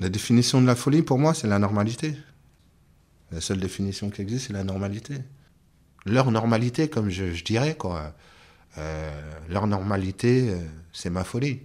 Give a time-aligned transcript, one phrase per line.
[0.00, 2.14] La définition de la folie, pour moi, c'est la normalité.
[3.32, 5.14] La seule définition qui existe, c'est la normalité.
[6.06, 8.14] Leur normalité, comme je, dirais, quoi.
[8.78, 9.10] Euh,
[9.48, 10.58] leur normalité, euh,
[10.92, 11.60] c'est ma folie.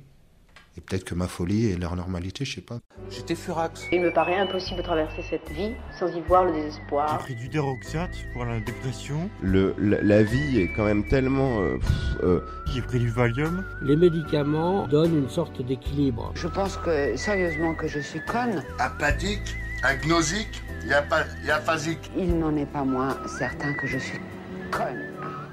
[0.76, 2.80] Et peut-être que ma folie est leur normalité, je sais pas.
[3.12, 3.86] J'étais furax.
[3.92, 7.18] Il me paraît impossible de traverser cette vie sans y voir le J'ai désespoir.
[7.20, 9.30] pris du déroxate pour la dépression.
[9.44, 11.60] Le, la, la vie est quand même tellement.
[11.62, 11.78] euh,
[12.24, 12.42] euh,
[12.74, 13.64] J'ai pris du Valium.
[13.84, 16.32] Les médicaments donnent une sorte d'équilibre.
[16.34, 18.64] Je pense que, sérieusement, que je suis conne.
[18.80, 22.10] apathique, agnosique, y aphasique.
[22.18, 24.20] Il n'en est pas moins certain que je suis
[24.72, 25.13] conne.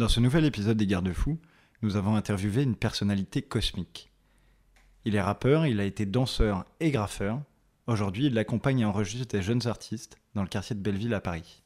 [0.00, 1.38] Dans ce nouvel épisode des Garde-Fous,
[1.82, 4.10] nous avons interviewé une personnalité cosmique.
[5.04, 7.42] Il est rappeur, il a été danseur et graffeur.
[7.86, 11.62] Aujourd'hui, il accompagne et enregistre des jeunes artistes dans le quartier de Belleville à Paris.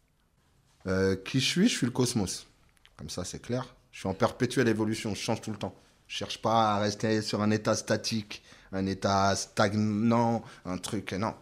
[0.89, 1.69] Euh, qui je suis?
[1.69, 2.49] Je suis le cosmos.
[2.97, 3.73] Comme ça, c'est clair.
[3.93, 5.77] Je suis en perpétuelle évolution, je change tout le temps.
[6.09, 11.13] Je cherche pas à rester sur un état statique, un état stagnant, un truc.
[11.13, 11.37] Non,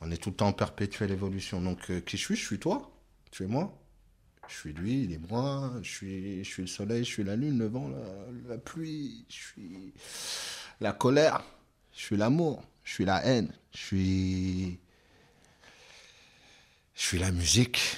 [0.00, 1.60] on est tout le temps en perpétuelle évolution.
[1.60, 2.36] Donc, euh, qui je suis?
[2.36, 2.90] Je suis toi.
[3.30, 3.78] Tu es moi.
[4.50, 5.72] Je suis lui, il est moi.
[5.82, 7.88] Je suis, le soleil, je suis la lune, le vent,
[8.48, 9.24] la, pluie.
[9.28, 9.94] Je suis
[10.80, 11.42] la colère.
[11.94, 12.62] Je suis l'amour.
[12.84, 13.52] Je suis la haine.
[13.72, 14.78] Je suis.
[17.12, 17.96] La musique.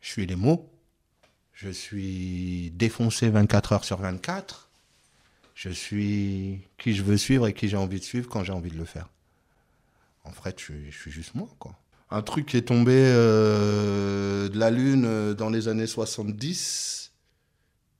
[0.00, 0.70] Je suis les mots.
[1.52, 4.70] Je suis défoncé 24 heures sur 24.
[5.54, 8.70] Je suis qui je veux suivre et qui j'ai envie de suivre quand j'ai envie
[8.70, 9.08] de le faire.
[10.24, 11.76] En fait, je je suis juste moi, quoi.
[12.12, 17.10] Un truc qui est tombé euh, de la Lune euh, dans les années 70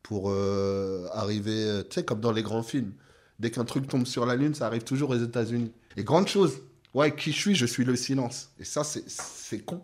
[0.03, 2.93] pour euh, arriver, tu sais, comme dans les grands films.
[3.39, 5.73] Dès qu'un truc tombe sur la Lune, ça arrive toujours aux États-Unis.
[5.97, 6.61] Et grande chose,
[6.93, 7.55] ouais, qui je suis?
[7.55, 8.51] Je suis le silence.
[8.59, 9.83] Et ça, c'est- con.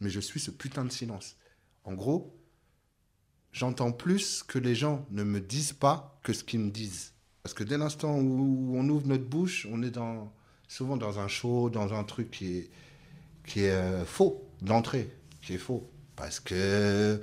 [0.00, 1.34] Mais je suis ce putain de silence.
[1.82, 2.38] En gros,
[3.50, 7.14] j'entends plus que les gens ne me disent pas que ce qu'ils me disent.
[7.42, 9.98] Parce que dès l'instant où on ouvre notre bouche, on est
[10.68, 12.70] souvent dans un show, dans un truc qui est,
[13.46, 15.10] qui est euh, faux d'entrée,
[15.42, 15.88] qui est faux.
[16.16, 17.20] Parce que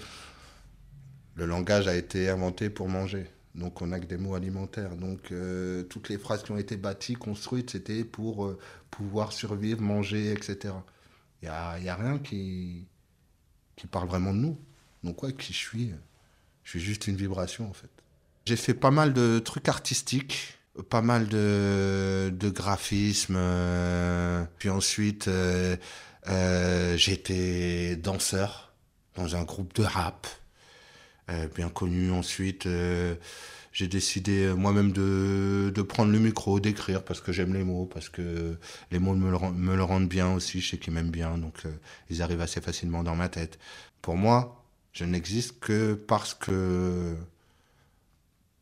[1.36, 3.26] le langage a été inventé pour manger.
[3.56, 4.96] Donc on n'a que des mots alimentaires.
[4.96, 8.60] Donc euh, toutes les phrases qui ont été bâties, construites, c'était pour euh,
[8.90, 10.74] pouvoir survivre, manger, etc.
[11.42, 12.86] Il n'y a, y a rien qui,
[13.76, 14.60] qui parle vraiment de nous.
[15.04, 15.92] Donc ouais, qui je suis
[16.64, 17.90] Je suis juste une vibration en fait.
[18.46, 20.58] J'ai fait pas mal de trucs artistiques,
[20.90, 23.38] pas mal de, graphisme.
[24.58, 25.30] puis ensuite,
[26.28, 28.74] euh, j'étais danseur
[29.16, 30.28] dans un groupe de rap
[31.30, 32.12] euh, bien connu.
[32.12, 33.16] Ensuite, euh,
[33.72, 38.58] j'ai décidé moi-même de, prendre le micro, d'écrire parce que j'aime les mots, parce que
[38.92, 40.62] les mots me le, rendent bien aussi.
[40.62, 41.64] Je sais qu'ils m'aiment bien, donc
[42.10, 43.60] ils arrivent assez facilement dans ma tête.
[44.02, 47.16] Pour moi, je n'existe que parce que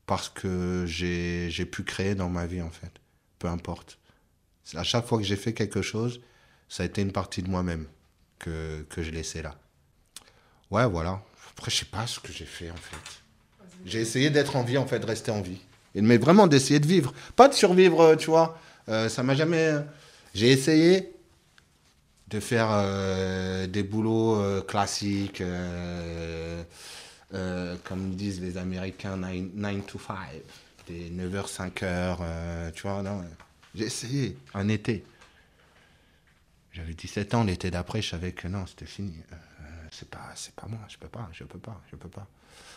[0.05, 2.91] parce que j'ai pu créer dans ma vie en fait.
[3.37, 3.99] Peu importe.
[4.75, 6.21] À chaque fois que j'ai fait quelque chose,
[6.69, 7.85] ça a été une partie de moi-même
[8.37, 9.55] que, que je laissais là.
[10.71, 11.21] Ouais, voilà.
[11.51, 13.21] Après, je sais pas ce que j'ai fait en fait.
[13.85, 15.59] J'ai essayé d'être en vie en fait, de rester en vie.
[15.95, 17.13] Et, mais vraiment d'essayer de vivre.
[17.35, 18.57] Pas de survivre, euh, tu vois.
[18.87, 19.73] Euh, ça m'a jamais.
[20.33, 21.11] J'ai essayé
[22.29, 26.63] de faire euh, des boulots euh, classiques, euh,
[27.33, 30.15] euh, comme disent les Américains, 9 to 5,
[30.87, 33.03] des 9h, 5h, tu vois.
[33.75, 35.03] J'ai essayé, un été.
[36.71, 39.15] J'avais 17 ans, l'été d'après, je savais que non, c'était fini.
[39.31, 39.35] Euh,
[39.91, 42.27] c'est pas, c'est pas moi, je peux pas, je peux pas, je peux pas.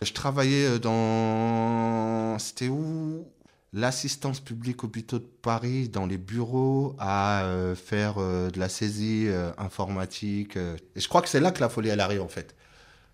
[0.01, 3.27] Je travaillais euh, dans, c'était où?
[3.75, 9.29] L'assistance publique hôpitaux de Paris, dans les bureaux, à euh, faire euh, de la saisie
[9.57, 10.57] informatique.
[10.57, 12.55] Et je crois que c'est là que la folie, elle arrive, en fait.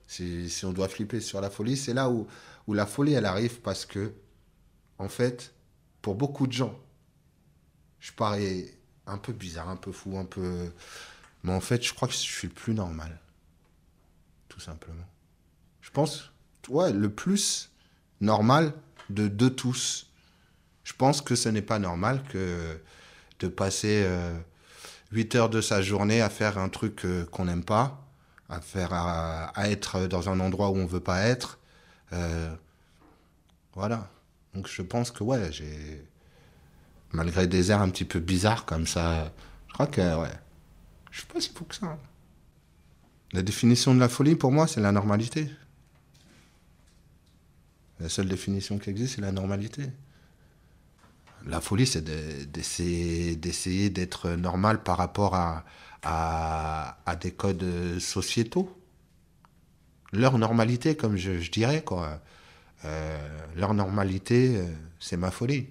[0.09, 2.27] Si, on doit flipper sur la folie, c'est là où,
[2.67, 4.15] où la folie, elle arrive parce que,
[4.99, 5.55] en fait,
[6.03, 6.77] pour beaucoup de gens,
[8.01, 8.67] je parais
[9.09, 10.71] un peu bizarre, un peu fou, un peu...
[11.45, 13.19] Mais en fait, je crois que je suis le plus normal.
[14.49, 15.07] Tout simplement.
[15.81, 16.31] Je pense,
[16.69, 17.71] ouais, le plus
[18.21, 18.73] normal
[19.11, 20.11] de, tous.
[20.85, 22.81] Je pense que ce n'est pas normal que
[23.39, 24.37] de passer euh,
[25.13, 28.05] 8 heures de sa journée à faire un truc euh, qu'on n'aime pas,
[28.49, 31.59] à, faire, à, à être dans un endroit où on ne veut pas être.
[32.13, 32.55] Euh,
[33.75, 34.11] voilà.
[34.55, 36.08] Donc je pense que ouais, j'ai
[37.13, 39.33] Malgré des airs un petit peu bizarres comme ça.
[39.69, 40.29] Je crois que, ouais.
[41.11, 41.99] Je suis pas si fou que ça.
[43.33, 45.51] La définition de la folie, pour moi, c'est la normalité.
[48.01, 49.87] La seule définition qui existe, c'est la normalité.
[51.47, 52.05] La folie, c'est
[52.51, 55.65] d'essayer d'être normal par rapport à,
[56.03, 58.75] à, des codes sociétaux.
[60.13, 62.21] Leur normalité, comme je, dirais, quoi.
[62.85, 63.19] Euh,
[63.57, 64.67] leur normalité, euh,
[65.01, 65.67] c'est ma folie.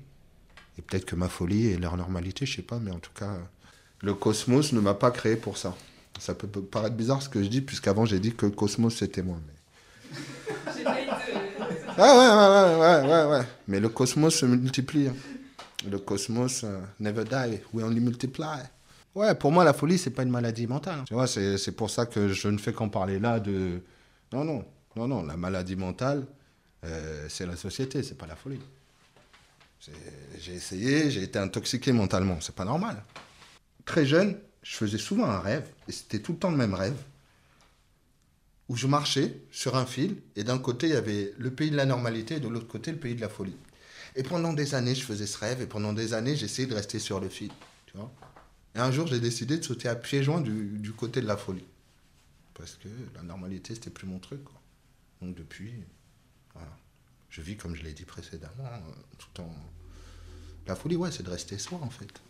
[0.78, 3.38] Et peut-être que ma folie est leur normalité, je sais pas, mais en tout cas,
[4.02, 5.76] le cosmos ne m'a pas créé pour ça.
[6.20, 9.22] Ça peut paraître bizarre ce que je dis, puisqu'avant j'ai dit que le cosmos c'était
[9.24, 9.38] moi.
[9.48, 10.14] Mais...
[10.86, 10.94] ouais,
[11.98, 15.08] ouais, ouais, ouais, ouais, ouais, Mais le cosmos se multiplie.
[15.08, 15.16] Hein.
[15.90, 16.68] Le cosmos uh,
[17.00, 18.64] never die, we only multiply.
[19.14, 21.04] Ouais, pour moi, la folie, c'est pas une maladie mentale.
[21.08, 23.82] Tu vois, c'est pour ça que je ne fais qu'en parler là de.
[24.32, 24.64] Non, non,
[24.96, 25.24] non, non.
[25.24, 26.26] La maladie mentale,
[26.84, 28.60] euh, c'est la société, c'est pas la folie.
[30.40, 33.04] J'ai essayé, j'ai été intoxiqué mentalement, c'est pas normal.
[33.86, 36.98] Très jeune, je faisais souvent un rêve, et c'était tout le temps le même rêve,
[38.68, 41.78] où je marchais sur un fil, et d'un côté il y avait le pays de
[41.78, 43.56] la normalité, et de l'autre côté le pays de la folie.
[44.16, 47.00] Et pendant des années, je faisais ce rêve, et pendant des années, j'essayais de rester
[47.00, 47.52] sur le fil.
[47.86, 48.12] Tu vois
[48.78, 51.66] et un jour, j'ai décidé de sauter à pieds joints du, côté de la folie.
[52.54, 54.42] Parce que la normalité, c'était plus mon truc.
[55.20, 55.74] Donc depuis,
[56.54, 56.70] voilà.
[57.30, 58.80] Je vis comme je l'ai dit précédemment, euh,
[59.18, 59.50] tout en.
[60.68, 62.22] La folie, ouais, c'est de rester soi, en fait.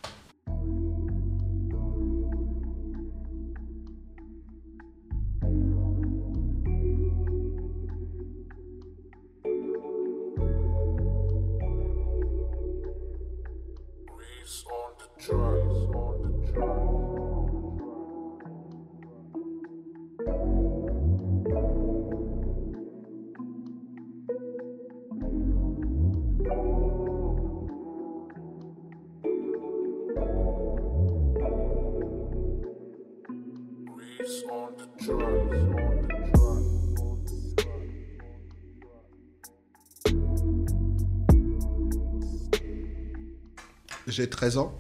[44.08, 44.78] J'ai 13 ans.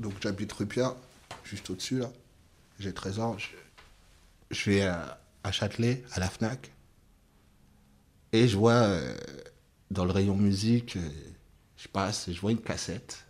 [0.00, 0.94] Donc j'habite Pierre,
[1.44, 2.10] juste au-dessus là.
[2.78, 3.36] J'ai 13 ans.
[4.50, 5.18] Je, vais à,
[5.50, 6.72] Châtelet, à la FNAC.
[8.32, 9.14] Et je vois euh,
[9.90, 11.10] dans le rayon musique, euh,
[11.76, 13.26] je passe, je vois une cassette.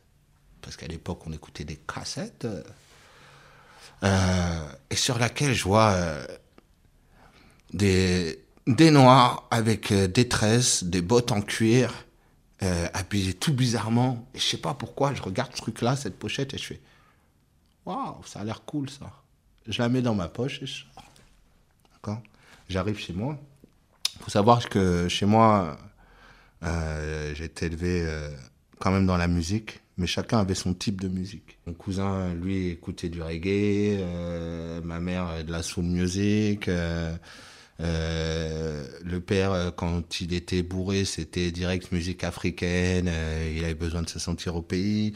[0.60, 2.46] Parce qu'à l'époque, on écoutait des cassettes.
[4.02, 5.96] Et sur laquelle je vois
[7.72, 11.92] des, des noirs avec des tresses, des bottes en cuir
[12.62, 14.26] euh, habillé tout bizarrement.
[14.34, 16.80] Et je sais pas pourquoi, je regarde ce truc-là, cette pochette, et je fais
[17.86, 19.12] Waouh, ça a l'air cool ça.
[19.66, 20.84] Je la mets dans ma poche et je.
[21.94, 22.20] D'accord?
[22.68, 23.38] J'arrive chez moi.
[24.16, 25.78] Il faut savoir que chez moi,
[26.64, 28.28] euh, j'ai été élevé euh,
[28.80, 31.58] quand même dans la musique, mais chacun avait son type de musique.
[31.66, 36.68] Mon cousin, lui, écoutait du reggae, euh, ma mère de la soul music.
[36.68, 37.14] Euh,
[37.80, 43.06] euh, le père, euh, quand il était bourré, c'était direct musique africaine.
[43.08, 45.14] Euh, il avait besoin de se sentir au pays.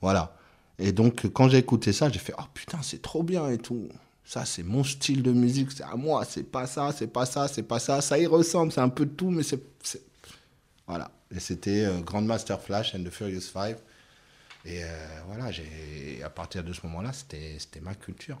[0.00, 0.36] voilà.
[0.78, 3.88] Et donc, quand j'ai écouté ça, j'ai fait Oh putain, c'est trop bien et tout.
[4.24, 6.24] Ça, c'est mon style de musique, c'est à moi.
[6.24, 8.00] C'est pas ça, c'est pas ça, c'est pas ça.
[8.00, 9.60] Ça y ressemble, c'est un peu de tout, mais c'est.
[10.86, 11.10] Voilà.
[11.34, 13.78] Et c'était Grandmaster Flash and the Furious Five.
[14.64, 14.82] Et
[15.26, 18.38] voilà, j'ai à partir de ce moment-là, c'était ma culture.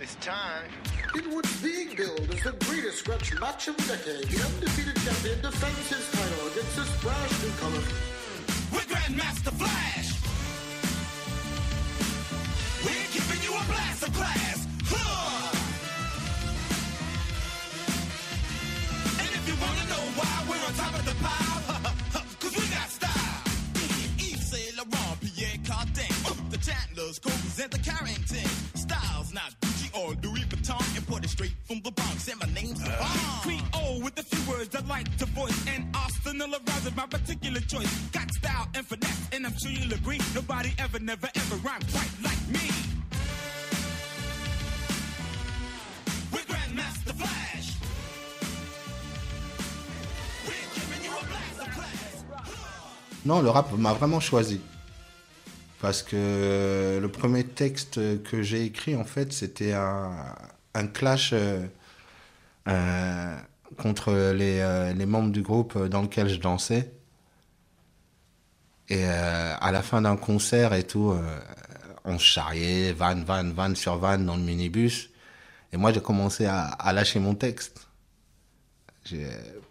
[0.00, 0.68] It's time.
[1.14, 4.26] Inwood being billed as the greatest scratch match of the decade.
[4.28, 8.21] The undefeated champion defends his title against this brash newcomer.
[53.24, 54.60] Non, le rap m'a vraiment choisi.
[55.80, 61.66] Parce que le premier texte que j'ai écrit, en fait, c'était un, clash euh,
[62.68, 63.36] euh,
[63.78, 66.90] contre les, euh, les, membres du groupe dans lequel je dansais.
[68.88, 71.14] Et à la fin d'un concert et tout,
[72.04, 75.10] on se charriait, van, van, van sur van dans le minibus.
[75.72, 77.88] Et moi, j'ai commencé à, lâcher mon texte.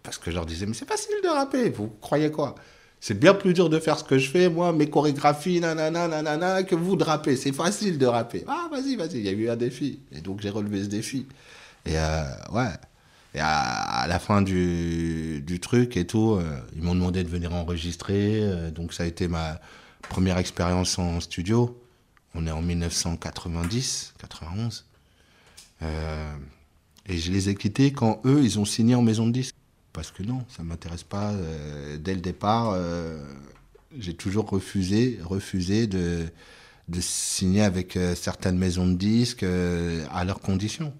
[0.02, 2.54] Parce que je leur disais, mais c'est facile de rapper, vous croyez quoi?
[3.00, 6.74] C'est bien plus dur de faire ce que je fais, moi, mes chorégraphies, nanana, que
[6.74, 7.36] vous de rapper.
[7.36, 8.44] C'est facile de rapper.
[8.46, 10.00] Ah, vas-y, vas-y, il y a eu un défi.
[10.12, 11.26] Et donc, j'ai relevé ce défi.
[11.84, 12.70] Et euh, ouais.
[13.34, 18.40] Et à, la fin du, truc et tout, euh, ils m'ont demandé de venir enregistrer.
[18.42, 19.60] euh, donc, ça a été ma
[20.08, 21.80] première expérience en studio.
[22.34, 24.84] On est en 1990, 91.
[25.82, 26.34] Euh,
[27.06, 29.54] et je les ai quittés quand eux, ils ont signé en maison de disque.
[29.92, 31.34] Parce que non, ça ne m'intéresse pas.
[31.98, 32.78] dès le départ,
[33.98, 36.30] j'ai toujours refusé, refusé de,
[37.00, 40.94] signer avec certaines maisons de disques à leurs conditions.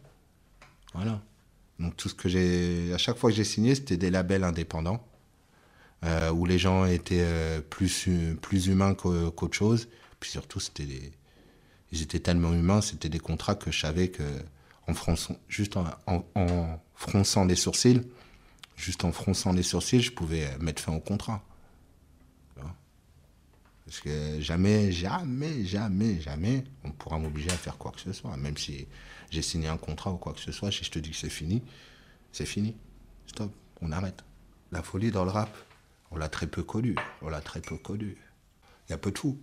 [0.93, 1.23] Voilà.
[1.79, 5.05] Donc tout ce que j'ai, à chaque fois que j'ai signé, c'était des labels indépendants
[6.05, 9.89] euh, où les gens étaient euh, plus hu- plus humains qu'au- qu'autre chose.
[10.21, 11.13] Puis surtout, c'était des,
[11.93, 14.25] ils étaient tellement humains, c'était des contrats que je savais que
[14.89, 15.87] en fronçant, juste en,
[16.95, 18.03] fronçant les sourcils,
[18.77, 21.43] juste en fronçant les sourcils, je pouvais mettre fin au contrat.
[23.93, 28.35] Parce que jamais, jamais, jamais, jamais, on pourra m'obliger à faire quoi que ce soit.
[28.39, 28.87] Même si
[29.31, 31.29] j'ai signé un contrat ou quoi que ce soit, si je te dis que c'est
[31.29, 31.63] fini,
[32.33, 32.75] c'est fini.
[33.27, 34.25] Stop, on arrête.
[34.71, 35.55] La folie dans le rap,
[36.11, 36.95] on l'a très peu connu.
[37.21, 38.17] On l'a très peu connu.
[38.89, 39.39] Il y a peu de fous.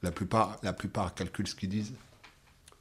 [0.00, 1.92] La plupart, la plupart calculent ce qu'ils disent.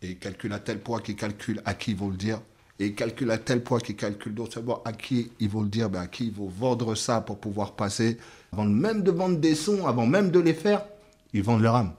[0.02, 2.40] Et calculent à tel point qu'ils calculent à qui ils vont le dire.
[2.80, 5.68] Et ils calculent à tel point qu'ils calculent non seulement à qui ils vont le
[5.68, 8.18] dire, à qui ils vont vendre ça pour pouvoir passer.
[8.54, 10.86] Avant même de vendre des sons, avant même de les faire,
[11.34, 11.94] ils vendent leur âme.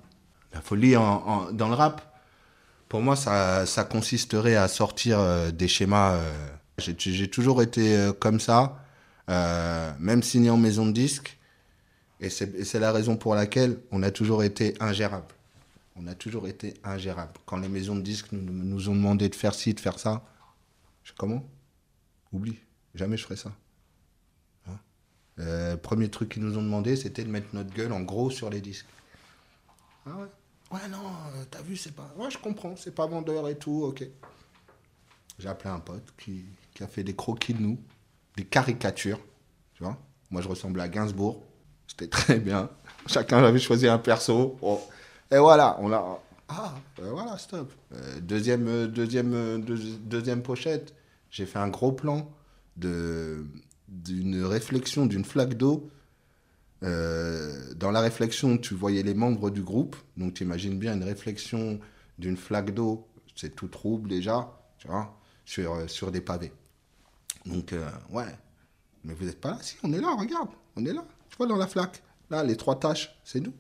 [0.53, 2.03] La folie en- dans le rap,
[2.89, 6.15] pour moi, ça, consisterait à sortir euh, des schémas.
[6.17, 6.49] euh,
[6.79, 8.79] j'ai- toujours été euh, comme ça,
[9.29, 11.39] même signé en maison de disque.
[12.21, 15.27] Et c'est la raison pour laquelle on a toujours été ingérable.
[15.97, 17.33] On a toujours été ingérable.
[17.47, 20.23] Quand les maisons de disques nous, ont demandé de faire ci, de faire ça,
[21.03, 21.45] je comment?
[22.33, 22.59] Oublie,
[22.95, 23.53] jamais je ferai ça.
[24.69, 25.77] Hein?
[25.83, 28.61] Premier truc qu'ils nous ont demandé, c'était de mettre notre gueule en gros sur les
[28.61, 28.87] disques.
[30.07, 30.27] Ah ouais?
[30.73, 30.99] Ouais, non,
[31.37, 32.11] euh, t'as vu, c'est pas.
[32.17, 34.05] Ouais, je comprends, c'est pas vendeur et tout, ok.
[35.39, 36.45] J'ai appelé un pote qui,
[36.75, 37.79] qui a fait des croquis de nous,
[38.37, 39.21] des caricatures,
[39.75, 39.97] tu vois.
[40.31, 41.43] Moi, je ressemblais à Gainsbourg,
[41.87, 42.71] c'était très bien.
[43.07, 44.57] Chacun avait choisi un perso.
[44.61, 44.81] Bon.
[45.31, 46.23] Et voilà, on a.
[46.49, 47.73] Ah, euh, voilà, stop.
[47.93, 50.95] Euh, deuxième, euh, deuxième, deux- deuxième pochette,
[51.31, 52.31] j'ai fait un gros plan
[52.77, 53.47] de
[53.89, 55.91] d'une réflexion d'une flaque d'eau.
[56.83, 59.97] Euh, dans la réflexion, tu voyais les membres du groupe.
[60.17, 61.79] Donc, tu imagines bien une réflexion
[62.19, 63.07] d'une flaque d'eau.
[63.37, 66.53] C'est tout trouble déjà, tu vois, sur, euh, sur des pavés.
[67.47, 68.27] Donc, euh, ouais.
[69.05, 69.59] Mais vous n'êtes pas là?
[69.61, 70.49] Si, on est là, regarde.
[70.77, 71.05] On est là.
[71.31, 72.03] Tu vois, dans la flaque.
[72.31, 73.55] Là, les trois taches, c'est nous.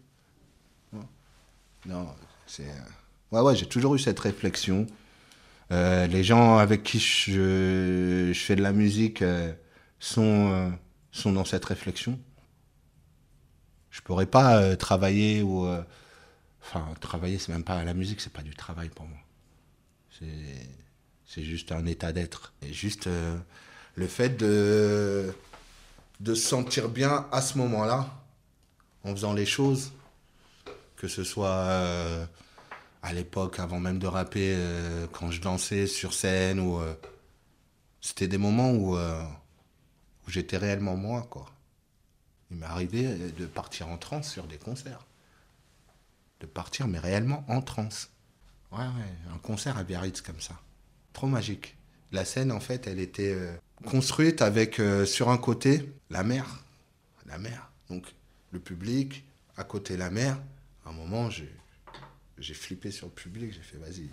[1.84, 2.06] Non,
[2.46, 2.70] c'est.
[3.32, 4.86] Ouais, ouais, j'ai toujours eu cette réflexion.
[5.70, 9.24] Les gens avec qui je, je fais de la musique
[9.98, 10.72] sont,
[11.10, 12.20] sont dans cette réflexion.
[13.92, 15.66] Je pourrais pas euh, travailler ou.
[15.66, 15.84] euh,
[16.64, 17.84] Enfin, travailler, c'est même pas.
[17.84, 19.18] La musique, c'est pas du travail pour moi.
[20.18, 21.42] C'est.
[21.44, 22.52] Juste un état d'être.
[22.62, 23.38] Et juste euh,
[23.96, 25.34] le fait de.
[26.26, 28.10] se sentir bien à ce moment-là,
[29.04, 29.92] en faisant les choses,
[30.96, 32.28] que ce soit
[33.02, 34.56] à l'époque, avant même de rapper,
[35.12, 36.80] quand je dansais sur scène, ou.
[38.00, 41.46] c'était des moments où, où j'étais réellement moi, quoi.
[42.52, 45.06] Il m'est arrivé euh, de partir en transe sur des concerts.
[46.40, 48.10] De partir, mais réellement en transe.
[48.70, 50.54] Ouais, ouais, un concert à Biarritz comme ça.
[51.12, 51.76] Trop magique.
[52.10, 53.54] La scène, en fait, elle était euh,
[53.86, 56.62] construite avec, euh, sur un côté, la mer.
[57.26, 57.70] La mer.
[57.88, 58.06] Donc,
[58.50, 59.24] le public,
[59.56, 60.38] à côté la mer.
[60.84, 64.10] À un moment, j'ai flippé sur le public, j'ai fait, vas-y.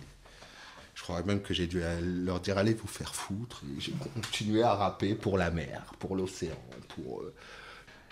[0.94, 3.62] Je crois même que j'ai dû leur dire, allez vous faire foutre.
[3.78, 7.22] J'ai continué à rapper pour la mer, pour l'océan, pour...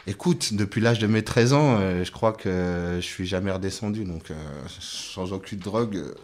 [0.09, 4.05] Écoute, depuis l'âge de mes 13 ans, euh, je crois que je suis jamais redescendu.
[4.05, 4.35] Donc, euh,
[4.81, 6.15] sans aucune drogue, euh,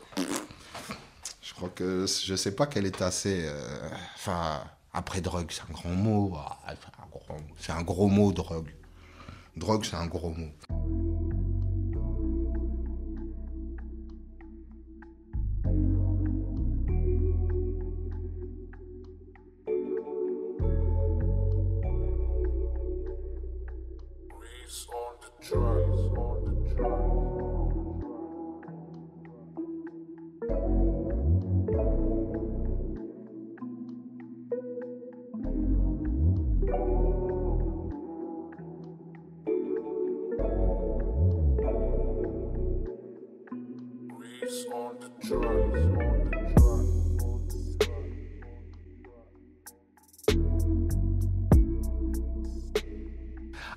[1.43, 3.45] je crois que je sais pas quel est assez.
[3.47, 3.61] euh,
[4.17, 4.63] Enfin,
[4.95, 6.33] après drogue, c'est un grand mot.
[6.35, 8.71] ah, c'est C'est un gros mot, drogue.
[9.55, 10.49] Drogue, c'est un gros mot.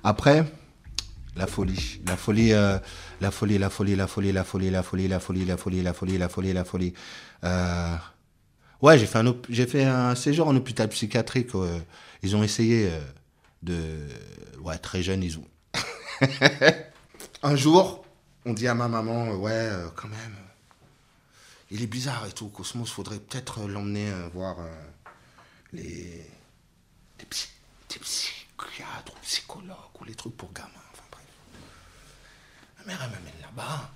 [0.08, 0.42] Après,
[1.36, 2.00] La folie.
[2.06, 2.78] La folie, euh,
[3.20, 5.92] la folie, la folie, la folie, la folie, la folie, la folie, la folie, la
[5.92, 6.94] folie, la folie, la folie.
[7.44, 7.96] Euh,
[8.80, 11.54] Ouais, j'ai fait, un j'ai fait un séjour en hôpital psychiatrique.
[11.56, 11.78] euh,
[12.22, 13.00] ils ont essayé euh,
[13.62, 13.78] de.
[14.62, 15.46] Ouais, très jeune, ils ont.
[17.42, 18.04] un jour,
[18.46, 20.86] on dit à ma maman, euh, ouais, euh, quand même, euh,
[21.72, 24.72] il est bizarre et tout, Cosmos, faudrait peut-être euh, l'emmener euh, voir euh,
[25.72, 26.24] les.
[27.18, 27.48] des, psy-
[27.90, 27.98] des
[28.58, 31.24] psychiatres ou psychologues ou les trucs pour gamins, enfin bref.
[32.78, 33.90] Ma mère, elle m'amène là-bas.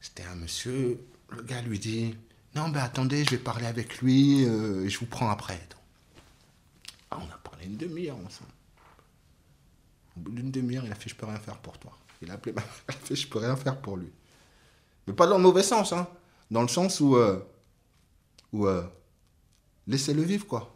[0.00, 1.00] C'était un monsieur,
[1.30, 2.16] le gars lui dit
[2.54, 5.60] Non, ben attendez, je vais parler avec lui euh, et je vous prends après.
[7.10, 8.50] Ah, on a parlé une demi-heure ensemble.
[10.16, 11.96] Au bout d'une demi-heure, il a fait Je peux rien faire pour toi.
[12.20, 14.10] Il a appelé ma mère, il a fait Je peux rien faire pour lui.
[15.06, 16.06] Mais pas dans le mauvais sens, hein.
[16.50, 17.16] Dans le sens où.
[17.16, 17.44] euh,
[18.52, 18.86] où euh,
[19.86, 20.74] laissez-le vivre, quoi.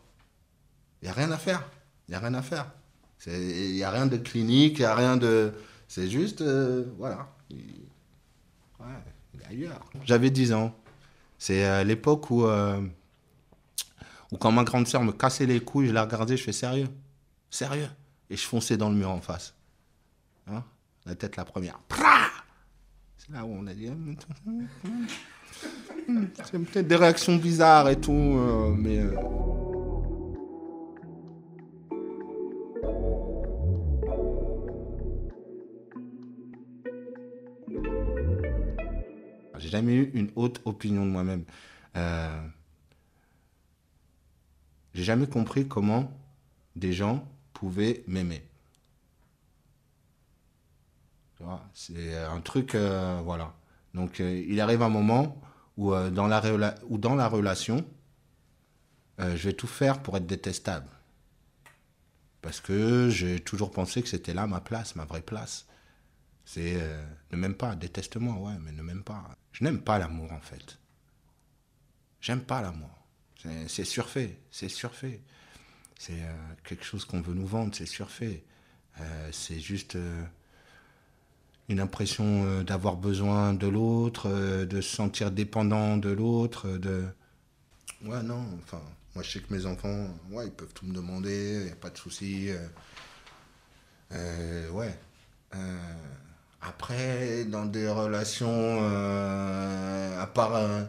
[1.01, 1.69] Il n'y a rien à faire.
[2.13, 2.71] Il n'y a rien à faire.
[3.27, 5.55] Il n'y a rien de clinique, il n'y a rien de.
[5.89, 6.43] C'est juste.
[6.43, 7.27] euh, voilà.
[7.49, 7.87] Il-
[8.79, 9.81] Ouais, est ailleurs.
[10.05, 10.75] J'avais 10 ans.
[11.39, 12.83] C'est à l'époque où, euh,
[14.31, 16.89] où, quand ma grande sœur me cassait les couilles, je la regardais, je fais sérieux?
[17.49, 17.89] Sérieux?
[18.29, 19.55] Et je fonçais dans le mur en face.
[20.49, 20.63] Hein?
[21.07, 21.81] La tête la première.
[23.17, 23.89] C'est là où on a dit.
[26.45, 29.01] C'est peut-être des réactions bizarres et tout, euh, mais.
[39.73, 41.45] Jamais eu une haute opinion de moi-même.
[41.97, 42.47] Euh,
[44.95, 46.11] J'ai jamais compris comment
[46.77, 48.43] des gens pouvaient m'aimer.
[51.75, 53.55] C'est un truc, euh, voilà.
[53.95, 55.41] Donc, euh, il arrive un moment
[55.77, 56.41] où, euh, dans, la
[56.89, 57.85] où dans la relation,
[59.21, 60.87] euh, je vais tout faire pour être détestable.
[62.43, 65.67] Parce que j'ai toujours pensé que c'était là ma place, ma vraie place.
[66.45, 69.37] C'est euh, ne m'aime pas, déteste-moi, ouais, mais ne m'aime pas.
[69.53, 70.79] Je n'aime pas l'amour en fait.
[72.21, 72.91] J'aime pas l'amour.
[73.69, 75.21] C'est- surfait, c'est surfait.
[75.99, 76.35] C'est euh,
[76.65, 78.45] quelque chose qu'on veut nous vendre, c'est surfait.
[79.01, 80.25] Euh, c'est juste euh,
[81.69, 84.29] une impression d'avoir besoin de l'autre,
[84.65, 87.05] de se sentir dépendant de l'autre, de...
[88.05, 88.83] Ouais, non, enfin,
[89.15, 91.77] moi je sais que mes enfants, ouais, ils peuvent tout me demander, il n'y a
[91.77, 92.51] pas de souci.
[94.11, 94.99] ouais.
[96.63, 100.85] Après, dans des relations, euh, à, part, euh,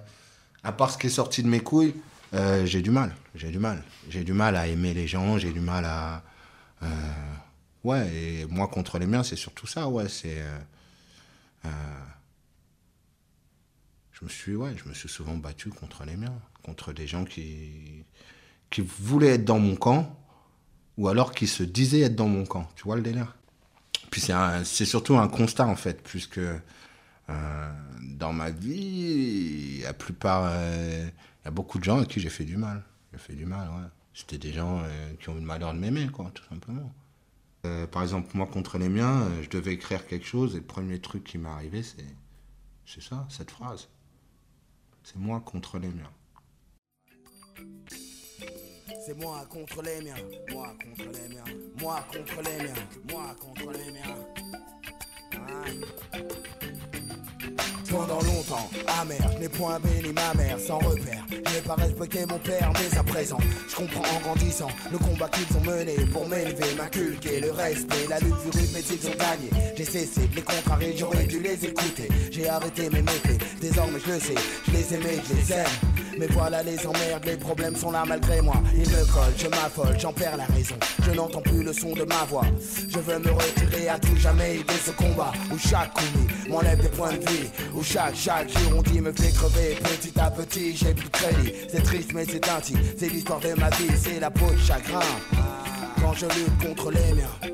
[0.64, 1.96] à part ce qui est sorti de mes couilles,
[2.36, 3.16] euh, j'ai du mal.
[3.34, 3.84] J'ai du mal.
[4.08, 6.22] J'ai du mal à aimer les gens, j'ai du mal à.
[7.84, 10.08] ouais, et moi contre les miens, c'est surtout ça, ouais.
[10.10, 10.44] C'est.
[14.12, 17.26] je me suis, ouais, je me suis souvent battu contre les miens, contre des gens
[17.26, 18.06] qui,
[18.70, 20.16] qui voulaient être dans mon camp,
[20.98, 22.70] ou alors qui se disaient être dans mon camp.
[22.76, 23.36] Tu vois le délire?
[24.14, 31.10] Puis c'est surtout un constat, en fait, puisque euh, dans ma vie, la plupart, euh,
[31.42, 32.84] il y a beaucoup de gens à qui j'ai fait du mal.
[33.12, 33.88] J'ai fait du mal, ouais.
[34.14, 36.94] C'était des gens euh, qui ont eu le malheur de m'aimer, quoi, tout simplement.
[37.92, 41.24] Par exemple, moi, contre les miens, je devais écrire quelque chose, et le premier truc
[41.24, 43.88] qui m'est arrivé, c'est ça, cette phrase.
[45.02, 46.12] C'est moi contre les miens.
[49.06, 50.16] C'est moi contre les miens,
[50.54, 51.44] moi contre les miens,
[51.82, 52.74] moi contre les miens,
[53.12, 54.16] moi contre les miens.
[57.90, 58.70] Pendant longtemps,
[59.02, 61.26] amer, je n'ai point béni ma mère sans repère.
[61.30, 63.38] Je n'ai pas respecté mon père, mais à présent,
[63.68, 68.20] je comprends en grandissant le combat qu'ils ont mené pour m'élever, m'inculquer le respect, la
[68.20, 69.50] lutte du rythme, ils ont gagné.
[69.76, 72.08] J'ai cessé de les contrarier, j'aurais dû les écouter.
[72.32, 74.36] J'ai arrêté mes méfaits, désormais je le sais,
[74.68, 75.93] je les aimais, je les aime.
[76.24, 78.56] Mais voilà les emmerdes, les problèmes sont là malgré moi.
[78.74, 80.76] Ils me collent, je m'affole, j'en perds la raison.
[81.06, 82.46] Je n'entends plus le son de ma voix.
[82.88, 86.88] Je veux me retirer à tout jamais de ce combat où chaque commis m'enlève des
[86.88, 87.50] points de vie.
[87.76, 89.76] Où chaque, chaque girondi me fait crever.
[89.84, 91.54] Petit à petit, j'ai plus de crédit.
[91.70, 92.74] C'est triste, mais c'est ainsi.
[92.98, 95.02] C'est l'histoire de ma vie, c'est la peau de chagrin.
[96.00, 97.52] Quand je lutte contre les miens,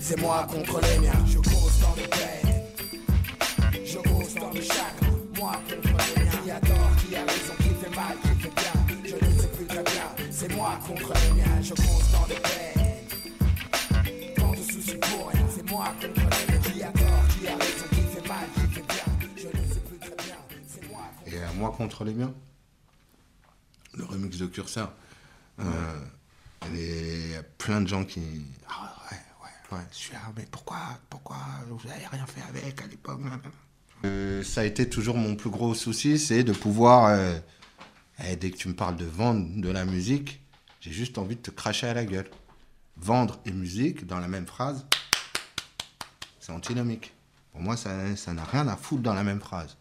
[0.00, 1.24] c'est moi contre les miens.
[1.24, 3.84] Je cause tant de peine.
[3.84, 5.06] Je cause tant de chagrin.
[5.38, 6.07] Moi contre les
[10.88, 11.62] contre les miens.
[11.62, 12.84] Je cause tant de peine.
[14.36, 15.46] Tant de soucis pour rien.
[15.54, 16.28] C'est moi contre miens.
[16.62, 19.04] Qui a tort, qui a raison, qui fait mal, qui fait bien.
[19.36, 20.36] Je ne sais plus très bien.
[20.66, 22.32] C'est moi contre Et euh, moi contre les miens,
[23.96, 24.92] le remix de Curseur,
[25.60, 25.64] euh,
[26.72, 28.20] il y a plein de gens qui.
[28.68, 30.78] Ah ouais, ouais, ouais, celui-là, mais pourquoi,
[31.10, 33.20] pourquoi vous n'avez rien fait avec à l'époque.
[34.04, 37.06] Euh, Ça a été toujours mon plus gros souci, c'est de pouvoir.
[37.06, 37.38] euh,
[38.24, 40.40] eh, dès que tu me parles de vendre de la musique,
[40.88, 42.30] j'ai juste envie de te cracher à la gueule.
[42.96, 44.86] Vendre et musique dans la même phrase,
[46.40, 47.12] c'est antinomique.
[47.52, 49.76] Pour moi, ça ça n'a rien à foutre dans la même phrase.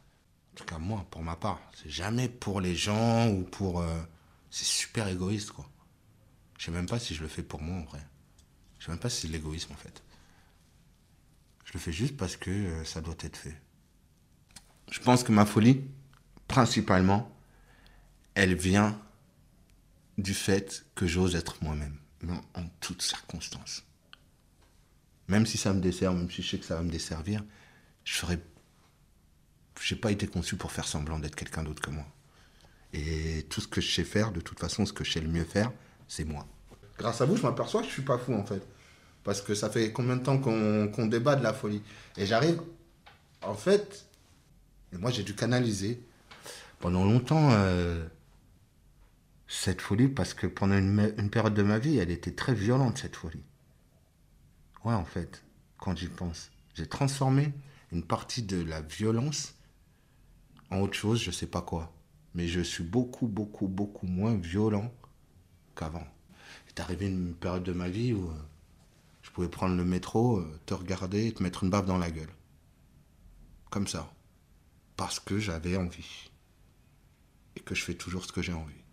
[0.51, 3.79] En tout cas, moi, pour ma part, c'est jamais pour les gens ou pour.
[3.79, 4.03] euh,
[4.49, 5.69] c'est super égoïste, quoi.
[6.57, 8.05] Je sais même pas si je le fais pour moi, en vrai.
[8.79, 10.03] Je sais même pas si c'est de l'égoïsme, en fait.
[11.63, 13.55] Je le fais juste parce que euh, ça doit être fait.
[14.91, 15.83] Je pense que ma folie,
[16.47, 17.31] principalement,
[18.35, 18.99] elle vient
[20.17, 21.97] du fait que j'ose être moi-même,
[22.53, 23.83] en toutes circonstances.
[25.27, 27.43] Même si ça me dessert, même si je sais que ça va me desservir,
[28.03, 28.39] je ferai.
[29.81, 32.05] J'ai pas été conçu pour faire semblant d'être quelqu'un d'autre que moi.
[32.93, 35.27] Et tout ce que je sais faire, de toute façon, ce que je sais le
[35.27, 35.71] mieux faire,
[36.07, 36.47] c'est moi.
[36.97, 38.61] Grâce à vous, je m'aperçois que je suis pas fou en fait.
[39.23, 41.81] Parce que ça fait combien de temps qu'on qu'on débat de la folie?
[42.15, 42.61] Et j'arrive,
[43.41, 44.07] en fait,
[44.93, 46.01] et moi j'ai dû canaliser
[46.79, 48.07] pendant longtemps euh,
[49.47, 53.15] cette folie parce que pendant une, période de ma vie, elle était très violente cette
[53.15, 53.43] folie.
[54.83, 55.43] Ouais, en fait,
[55.77, 57.53] quand j'y pense, j'ai transformé
[57.91, 59.55] une partie de la violence
[60.69, 61.93] en autre chose, je sais pas quoi.
[62.35, 64.93] Mais je suis beaucoup, beaucoup, beaucoup moins violent
[65.75, 66.05] qu'avant.
[66.65, 68.33] Il est arrivé une période de ma vie où euh,
[69.21, 72.11] je pouvais prendre le métro, euh, te regarder et te mettre une baffe dans la
[72.11, 72.29] gueule.
[73.69, 74.13] Comme ça.
[74.97, 76.29] Parce que j'avais envie.
[77.55, 78.83] Et que je fais toujours ce que j'ai envie.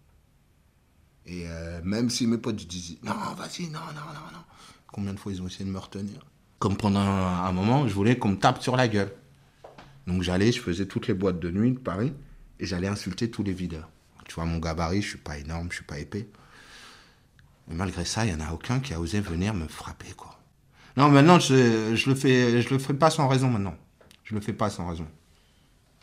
[1.27, 4.45] Et euh, même si mes potes disaient Non, vas-y, non, non, non, non.
[4.93, 6.21] Combien de fois ils ont essayé de me retenir?
[6.59, 9.13] Comme pendant un moment, je voulais qu'on me tape sur la gueule.
[10.07, 12.13] Donc j'allais, je faisais toutes les boîtes de nuit de Paris
[12.61, 13.89] et j'allais insulter tous les videurs.
[14.27, 16.29] Tu vois, mon gabarit, je suis pas énorme, je suis pas épais.
[17.69, 20.39] Mais malgré ça, il n'y en a aucun qui a osé venir me frapper, quoi.
[20.97, 23.77] Non, maintenant, je, je le fais, le fais pas sans raison, maintenant.
[24.23, 25.07] Je le fais pas sans raison.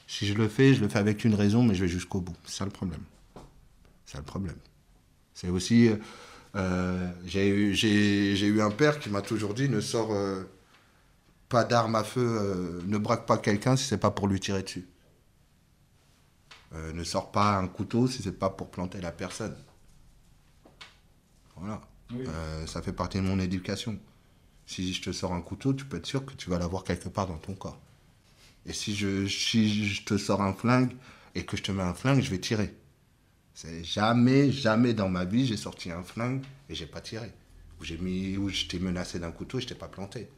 [0.08, 2.36] Si je le fais, je le fais avec une raison, mais je vais jusqu'au bout.
[2.44, 3.02] C'est ça le problème.
[4.06, 4.58] C'est ça le problème.
[5.34, 5.90] C'est aussi...
[6.56, 10.44] euh, j'ai eu, un père qui m'a toujours dit, ne sors euh,
[11.50, 14.64] pas d'arme à feu, euh, ne braque pas quelqu'un si c'est pas pour lui tirer
[14.64, 14.88] dessus.
[16.94, 19.58] Ne sors pas un couteau si c'est pas pour planter la personne.
[21.58, 21.82] Voilà.
[22.66, 24.00] Ça fait partie de mon éducation.
[24.66, 27.10] Si je te sors un couteau, tu peux être sûr que tu vas l'avoir quelque
[27.10, 27.78] part dans ton corps.
[28.66, 30.96] Et si je, si je te sors un flingue
[31.36, 32.74] et que je te mets un flingue, je vais tirer.
[33.54, 37.32] C'est jamais, jamais dans ma vie, j'ai sorti un flingue et j'ai pas tiré.
[37.80, 40.30] Ou j'ai mis, ou je t'ai menacé d'un couteau et je t'ai pas planté.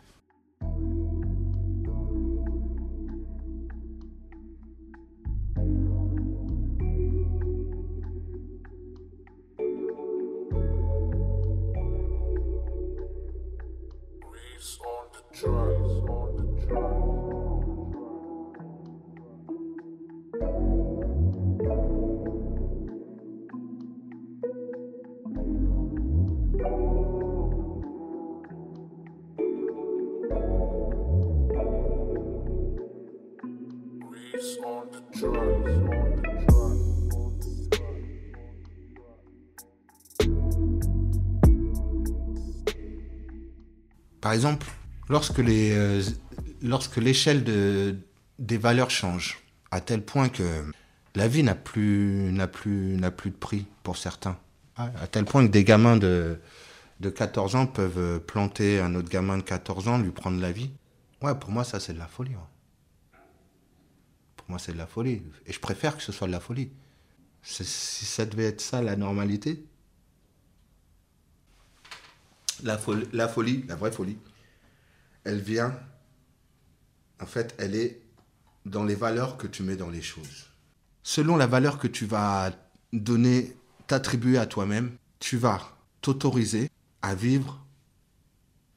[44.24, 44.68] Par exemple,
[45.10, 46.02] lorsque euh,
[46.96, 47.98] l'échelle de,
[48.40, 50.64] des valeurs change, à tel point que
[51.14, 54.38] la vie n'a plus, de prix pour certains,
[54.78, 56.40] à à tel point que des gamins de,
[57.02, 60.72] de 14 ans peuvent planter un autre gamin de 14 ans, lui prendre la vie.
[61.22, 62.32] Ouais, pour moi, ça, c'est de la folie.
[62.32, 63.20] ouais.
[64.38, 65.22] Pour moi, c'est de la folie.
[65.48, 66.72] Et je préfère que ce soit de la folie.
[67.42, 67.66] Si
[68.06, 69.66] ça devait être ça, la normalité,
[72.64, 74.18] la, fol- la folie, la vraie folie,
[75.24, 75.78] elle vient,
[77.22, 78.02] en fait, elle est
[78.66, 80.50] dans les valeurs que tu mets dans les choses.
[81.04, 82.52] Selon la valeur que tu vas
[82.94, 83.56] donner,
[83.88, 86.70] t'attribuer à toi-même, tu vas t'autoriser
[87.02, 87.66] à vivre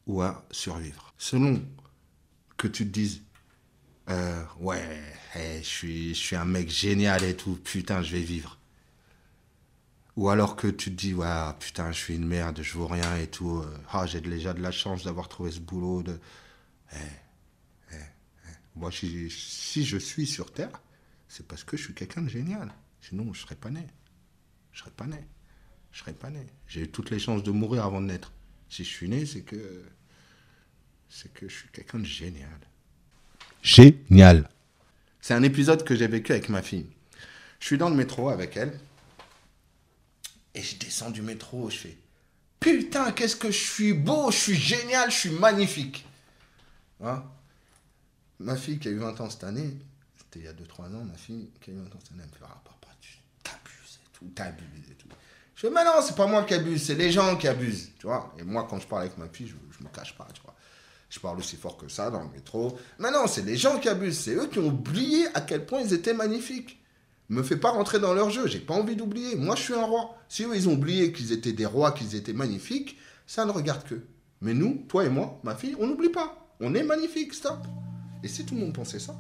[0.07, 1.15] ou à survivre.
[1.19, 1.63] Selon
[2.57, 3.23] que tu te dises,
[4.09, 5.03] euh, ouais,
[5.35, 8.59] je suis un mec génial et tout, putain, je vais vivre.
[10.17, 11.27] Ou alors que tu te dis, ouais,
[11.61, 13.59] putain, je suis une merde, je vaux rien et tout.
[13.59, 16.03] euh, Ah, j'ai déjà de la chance d'avoir trouvé ce boulot.
[16.03, 16.19] De...
[16.93, 16.97] Eh,
[17.93, 18.49] eh, eh.
[18.77, 20.81] Moi, si, si je suis sur Terre,
[21.29, 22.73] c'est parce que je suis quelqu'un de génial.
[23.03, 23.87] Sinon, je serais pas né.
[24.73, 25.27] Je serais pas né.
[25.93, 26.47] Je serais pas né.
[26.67, 28.33] J'ai eu toutes les chances de mourir avant de naître.
[28.71, 29.85] Si je suis né, c'est que.
[31.09, 32.59] C'est que je suis quelqu'un de génial.
[33.63, 34.49] Génial.
[35.21, 36.87] C'est un épisode que j'ai vécu avec ma fille.
[37.61, 38.79] Je suis dans le métro avec elle.
[40.57, 41.99] Et je descends du métro, je fais
[42.59, 46.07] Putain, qu'est-ce que je suis beau, je suis génial, je suis magnifique.
[47.05, 47.23] Hein?
[48.41, 49.77] Ma fille qui a eu 20 ans cette année,
[50.17, 52.23] c'était il y a 2-3 ans, ma fille qui a eu 20 ans cette année,
[52.25, 55.09] elle me fait Ah, papa, tu t'abuses et tout, t'abuses et tout.
[55.55, 58.07] Je fais Mais non, c'est pas moi qui abuse, c'est les gens qui abusent, tu
[58.07, 58.35] vois.
[58.39, 60.55] Et moi, quand je parle avec ma fille, je, je me cache pas, tu vois.
[61.11, 62.79] Je parle aussi fort que ça dans le métro.
[62.99, 64.19] Mais non, c'est les gens qui abusent.
[64.21, 66.81] C'est eux qui ont oublié à quel point ils étaient magnifiques.
[67.29, 68.47] Me fais pas rentrer dans leur jeu.
[68.47, 69.37] J'ai pas envie d'oublier.
[69.37, 70.17] Moi, je suis un roi.
[70.29, 73.85] Si eux, ils ont oublié qu'ils étaient des rois, qu'ils étaient magnifiques, ça ne regarde
[73.85, 74.03] que.
[74.41, 76.55] Mais nous, toi et moi, ma fille, on n'oublie pas.
[76.61, 77.59] On est magnifique, stop.
[78.23, 79.17] Et si tout le monde pensait ça?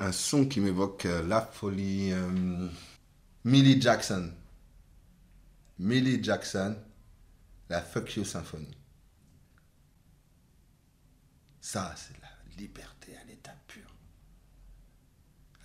[0.00, 2.12] Un son qui m'évoque euh, la folie.
[2.12, 2.68] euh,
[3.44, 4.32] Millie Jackson.
[5.78, 6.76] Millie Jackson,
[7.68, 8.76] la Fuck You Symphony.
[11.60, 13.94] Ça, c'est la liberté à l'état pur.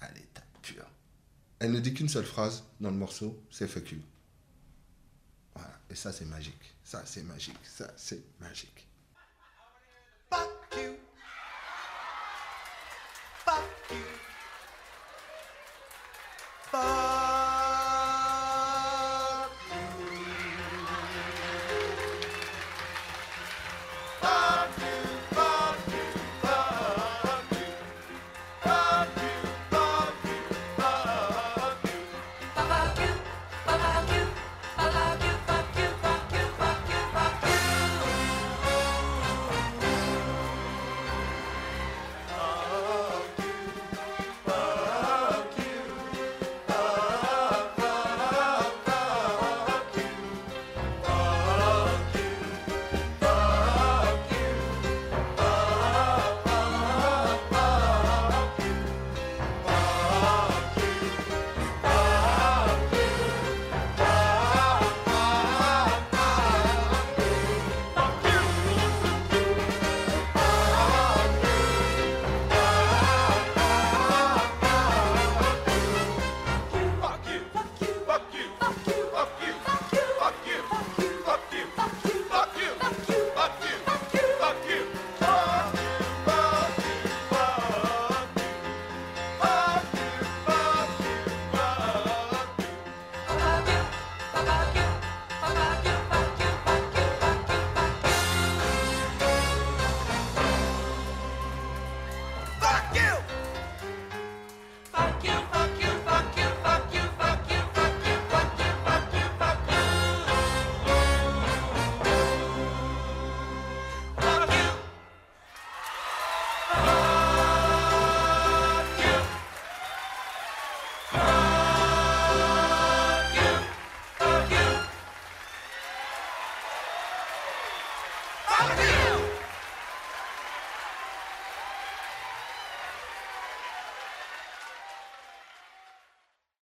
[0.02, 0.86] À l'état pur.
[1.60, 4.02] Elle ne dit qu'une seule phrase dans le morceau, c'est Fuck You.
[5.54, 5.80] Voilà.
[5.90, 6.76] Et ça, c'est magique.
[6.84, 7.58] Ça, c'est magique.
[7.64, 8.85] Ça, c'est magique.